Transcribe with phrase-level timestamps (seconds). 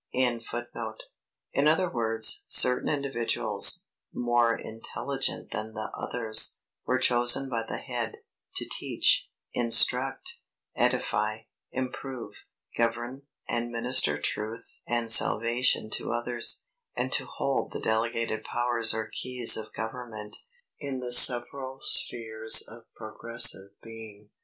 [0.11, 8.17] ]In other words, certain individuals, more intelligent than the others, were chosen by the Head,
[8.55, 10.39] to teach, instruct,
[10.75, 11.41] edify,
[11.71, 12.45] improve,
[12.75, 16.63] govern, and minister truth and salvation to others;
[16.95, 20.35] and to hold the delegated powers or keys of government,
[20.79, 24.31] in the several spheres of progressive being.